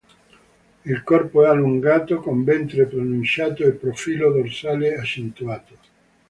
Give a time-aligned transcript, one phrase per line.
[0.83, 5.77] Il corpo è allungato, con ventre pronunciato e profilo dorsale accentuato.